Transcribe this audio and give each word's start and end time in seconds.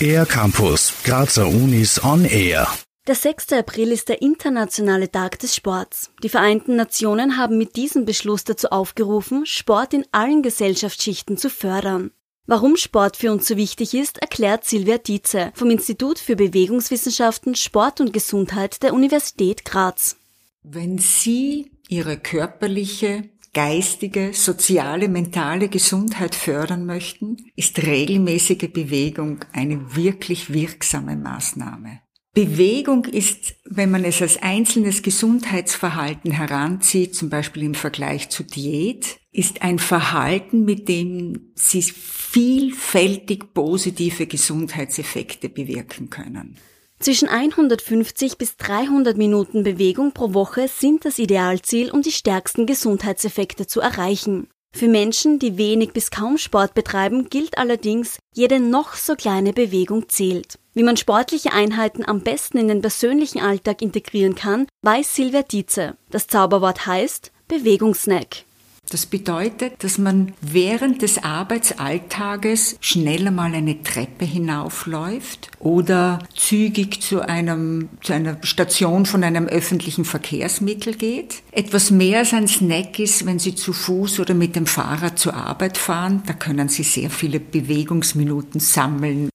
Air 0.00 0.26
Campus, 0.26 0.92
Grazer 1.04 1.46
Unis 1.48 2.02
on 2.04 2.24
Air. 2.24 2.68
Der 3.06 3.14
6. 3.14 3.52
April 3.52 3.92
ist 3.92 4.08
der 4.08 4.20
internationale 4.20 5.10
Tag 5.10 5.38
des 5.38 5.54
Sports. 5.54 6.10
Die 6.22 6.28
Vereinten 6.28 6.76
Nationen 6.76 7.36
haben 7.36 7.56
mit 7.56 7.76
diesem 7.76 8.04
Beschluss 8.04 8.44
dazu 8.44 8.68
aufgerufen, 8.68 9.46
Sport 9.46 9.94
in 9.94 10.04
allen 10.12 10.42
Gesellschaftsschichten 10.42 11.36
zu 11.36 11.50
fördern. 11.50 12.10
Warum 12.46 12.76
Sport 12.76 13.16
für 13.16 13.32
uns 13.32 13.48
so 13.48 13.56
wichtig 13.56 13.94
ist, 13.94 14.18
erklärt 14.18 14.64
Silvia 14.64 14.98
Dietze 14.98 15.52
vom 15.54 15.70
Institut 15.70 16.18
für 16.18 16.36
Bewegungswissenschaften, 16.36 17.54
Sport 17.54 18.00
und 18.00 18.12
Gesundheit 18.12 18.82
der 18.82 18.94
Universität 18.94 19.64
Graz. 19.64 20.16
Wenn 20.62 20.98
Sie 20.98 21.70
Ihre 21.88 22.16
körperliche, 22.18 23.28
geistige, 23.56 24.34
soziale, 24.34 25.08
mentale 25.08 25.70
Gesundheit 25.70 26.34
fördern 26.34 26.84
möchten, 26.84 27.38
ist 27.56 27.82
regelmäßige 27.82 28.70
Bewegung 28.70 29.46
eine 29.54 29.96
wirklich 29.96 30.52
wirksame 30.52 31.16
Maßnahme. 31.16 32.02
Bewegung 32.34 33.06
ist, 33.06 33.54
wenn 33.64 33.90
man 33.90 34.04
es 34.04 34.20
als 34.20 34.42
einzelnes 34.42 35.00
Gesundheitsverhalten 35.00 36.32
heranzieht, 36.32 37.14
zum 37.14 37.30
Beispiel 37.30 37.62
im 37.62 37.74
Vergleich 37.74 38.28
zu 38.28 38.42
Diät, 38.42 39.20
ist 39.32 39.62
ein 39.62 39.78
Verhalten, 39.78 40.66
mit 40.66 40.86
dem 40.90 41.52
Sie 41.54 41.80
vielfältig 41.80 43.54
positive 43.54 44.26
Gesundheitseffekte 44.26 45.48
bewirken 45.48 46.10
können. 46.10 46.58
Zwischen 46.98 47.28
150 47.28 48.38
bis 48.38 48.56
300 48.56 49.16
Minuten 49.16 49.62
Bewegung 49.62 50.12
pro 50.12 50.32
Woche 50.32 50.66
sind 50.68 51.04
das 51.04 51.18
Idealziel, 51.18 51.90
um 51.90 52.02
die 52.02 52.10
stärksten 52.10 52.66
Gesundheitseffekte 52.66 53.66
zu 53.66 53.80
erreichen. 53.80 54.48
Für 54.72 54.88
Menschen, 54.88 55.38
die 55.38 55.56
wenig 55.56 55.92
bis 55.92 56.10
kaum 56.10 56.36
Sport 56.36 56.74
betreiben, 56.74 57.30
gilt 57.30 57.56
allerdings, 57.58 58.18
jede 58.34 58.60
noch 58.60 58.94
so 58.94 59.14
kleine 59.14 59.52
Bewegung 59.52 60.08
zählt. 60.08 60.58
Wie 60.74 60.82
man 60.82 60.98
sportliche 60.98 61.52
Einheiten 61.52 62.06
am 62.06 62.20
besten 62.20 62.58
in 62.58 62.68
den 62.68 62.82
persönlichen 62.82 63.40
Alltag 63.40 63.80
integrieren 63.80 64.34
kann, 64.34 64.66
weiß 64.82 65.14
Silvia 65.14 65.42
Dietze. 65.42 65.96
Das 66.10 66.26
Zauberwort 66.26 66.86
heißt 66.86 67.32
Bewegungssnack. 67.48 68.44
Das 68.90 69.06
bedeutet, 69.06 69.82
dass 69.82 69.98
man 69.98 70.32
während 70.40 71.02
des 71.02 71.22
Arbeitsalltages 71.22 72.76
schneller 72.80 73.32
mal 73.32 73.52
eine 73.52 73.82
Treppe 73.82 74.24
hinaufläuft 74.24 75.50
oder 75.58 76.20
zügig 76.36 77.02
zu, 77.02 77.20
einem, 77.20 77.88
zu 78.00 78.12
einer 78.12 78.38
Station 78.42 79.04
von 79.04 79.24
einem 79.24 79.46
öffentlichen 79.46 80.04
Verkehrsmittel 80.04 80.94
geht. 80.94 81.42
Etwas 81.50 81.90
mehr 81.90 82.20
als 82.20 82.32
ein 82.32 82.46
Snack 82.46 83.00
ist, 83.00 83.26
wenn 83.26 83.40
Sie 83.40 83.56
zu 83.56 83.72
Fuß 83.72 84.20
oder 84.20 84.34
mit 84.34 84.54
dem 84.54 84.66
Fahrrad 84.66 85.18
zur 85.18 85.34
Arbeit 85.34 85.78
fahren. 85.78 86.22
Da 86.26 86.32
können 86.32 86.68
Sie 86.68 86.84
sehr 86.84 87.10
viele 87.10 87.40
Bewegungsminuten 87.40 88.60
sammeln. 88.60 89.30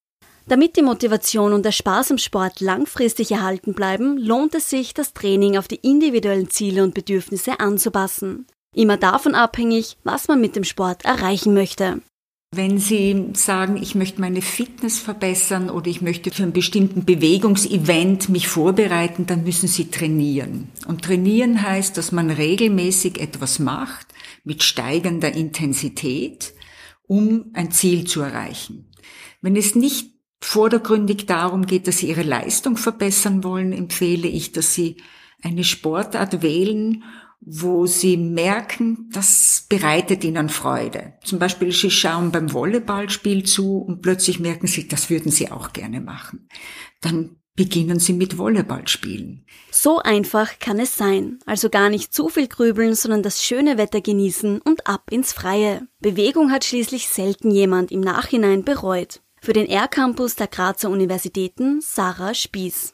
Damit 0.47 0.75
die 0.75 0.81
Motivation 0.81 1.53
und 1.53 1.65
der 1.65 1.71
Spaß 1.71 2.11
am 2.11 2.17
Sport 2.17 2.61
langfristig 2.61 3.31
erhalten 3.31 3.73
bleiben, 3.73 4.17
lohnt 4.17 4.55
es 4.55 4.69
sich, 4.69 4.93
das 4.93 5.13
Training 5.13 5.57
auf 5.57 5.67
die 5.67 5.75
individuellen 5.75 6.49
Ziele 6.49 6.83
und 6.83 6.93
Bedürfnisse 6.93 7.59
anzupassen. 7.59 8.47
Immer 8.75 8.97
davon 8.97 9.35
abhängig, 9.35 9.97
was 10.03 10.27
man 10.27 10.39
mit 10.39 10.55
dem 10.55 10.63
Sport 10.63 11.03
erreichen 11.03 11.53
möchte. 11.53 12.01
Wenn 12.53 12.79
Sie 12.79 13.29
sagen, 13.33 13.77
ich 13.77 13.95
möchte 13.95 14.19
meine 14.19 14.41
Fitness 14.41 14.99
verbessern 14.99 15.69
oder 15.69 15.87
ich 15.87 16.01
möchte 16.01 16.31
für 16.31 16.43
einen 16.43 16.51
bestimmten 16.51 17.05
Bewegungsevent 17.05 18.27
mich 18.27 18.49
vorbereiten, 18.49 19.25
dann 19.25 19.45
müssen 19.45 19.69
Sie 19.69 19.89
trainieren. 19.89 20.69
Und 20.85 21.03
trainieren 21.03 21.61
heißt, 21.61 21.95
dass 21.95 22.11
man 22.11 22.29
regelmäßig 22.29 23.21
etwas 23.21 23.59
macht 23.59 24.07
mit 24.43 24.63
steigender 24.63 25.33
Intensität, 25.33 26.53
um 27.07 27.51
ein 27.53 27.71
Ziel 27.71 28.05
zu 28.05 28.21
erreichen. 28.21 28.91
Wenn 29.41 29.55
es 29.55 29.75
nicht 29.75 30.11
vordergründig 30.41 31.27
darum 31.27 31.65
geht, 31.65 31.87
dass 31.87 31.99
Sie 31.99 32.09
Ihre 32.09 32.23
Leistung 32.23 32.75
verbessern 32.75 33.45
wollen, 33.45 33.71
empfehle 33.71 34.27
ich, 34.27 34.51
dass 34.51 34.73
Sie 34.73 34.97
eine 35.41 35.63
Sportart 35.63 36.41
wählen, 36.41 37.03
wo 37.41 37.87
Sie 37.87 38.17
merken, 38.17 39.09
das 39.11 39.65
bereitet 39.67 40.23
Ihnen 40.23 40.49
Freude. 40.49 41.13
Zum 41.23 41.39
Beispiel, 41.39 41.71
Sie 41.71 41.89
schauen 41.89 42.31
beim 42.31 42.53
Volleyballspiel 42.53 43.43
zu 43.43 43.79
und 43.79 44.01
plötzlich 44.01 44.39
merken 44.39 44.67
Sie, 44.67 44.87
das 44.87 45.09
würden 45.09 45.31
Sie 45.31 45.51
auch 45.51 45.73
gerne 45.73 46.01
machen. 46.01 46.47
Dann 47.01 47.37
beginnen 47.55 47.99
Sie 47.99 48.13
mit 48.13 48.37
Volleyballspielen. 48.37 49.45
So 49.71 49.99
einfach 49.99 50.59
kann 50.59 50.79
es 50.79 50.95
sein. 50.95 51.39
Also 51.45 51.69
gar 51.69 51.89
nicht 51.89 52.13
zu 52.13 52.29
viel 52.29 52.47
grübeln, 52.47 52.93
sondern 52.93 53.23
das 53.23 53.43
schöne 53.43 53.77
Wetter 53.77 54.01
genießen 54.01 54.61
und 54.61 54.87
ab 54.87 55.11
ins 55.11 55.33
Freie. 55.33 55.87
Bewegung 55.99 56.51
hat 56.51 56.63
schließlich 56.63 57.07
selten 57.07 57.51
jemand 57.51 57.91
im 57.91 58.01
Nachhinein 58.01 58.63
bereut. 58.63 59.21
Für 59.41 59.53
den 59.53 59.67
R-Campus 59.67 60.35
der 60.35 60.47
Grazer 60.47 60.91
Universitäten 60.91 61.81
Sarah 61.81 62.35
Spieß. 62.35 62.93